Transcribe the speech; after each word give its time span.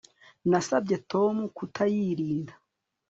Nasabye 0.49 0.95
Tom 1.11 1.35
kutayirinda 1.57 2.53